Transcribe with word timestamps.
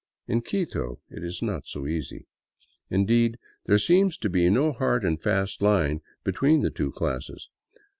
In 0.27 0.41
Quito 0.41 0.99
it 1.11 1.23
is 1.23 1.43
not 1.43 1.67
so 1.67 1.85
easy. 1.85 2.25
Indeed, 2.89 3.37
there 3.67 3.77
seems 3.77 4.17
to 4.17 4.31
be 4.31 4.49
10 4.49 4.73
hard 4.79 5.05
and 5.05 5.21
fast 5.21 5.61
line 5.61 6.01
between 6.23 6.61
the 6.61 6.71
two 6.71 6.91
classes. 6.91 7.49